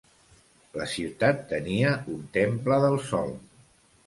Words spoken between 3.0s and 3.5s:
sol.